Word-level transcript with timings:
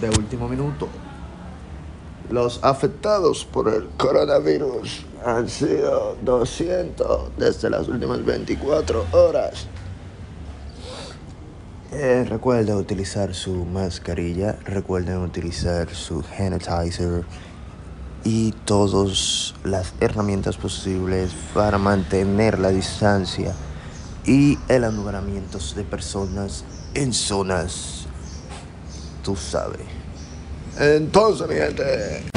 de 0.00 0.10
último 0.10 0.48
minuto. 0.48 0.88
Los 2.30 2.62
afectados 2.62 3.44
por 3.44 3.68
el 3.68 3.88
coronavirus 3.96 5.06
han 5.24 5.48
sido 5.48 6.16
200 6.22 7.36
desde 7.36 7.70
las 7.70 7.88
últimas 7.88 8.24
24 8.24 9.06
horas. 9.12 9.66
Eh, 11.92 12.26
recuerden 12.28 12.76
utilizar 12.76 13.32
su 13.32 13.64
mascarilla, 13.64 14.58
recuerden 14.64 15.18
utilizar 15.18 15.88
su 15.94 16.22
sanitizer 16.22 17.24
y 18.24 18.50
todas 18.64 19.54
las 19.62 19.94
herramientas 20.00 20.56
posibles 20.56 21.30
para 21.54 21.78
mantener 21.78 22.58
la 22.58 22.70
distancia 22.70 23.54
y 24.24 24.58
el 24.68 24.82
alumbramiento 24.82 25.58
de 25.76 25.84
personas 25.84 26.64
en 26.94 27.12
zonas, 27.12 28.05
tú 29.26 29.34
sabes. 29.34 29.80
Entonces, 30.78 31.48
mi 31.48 31.56
gente. 31.56 32.35